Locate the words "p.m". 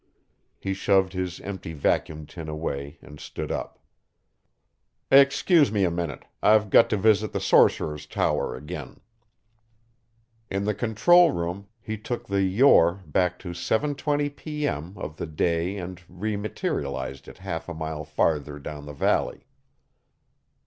14.35-14.97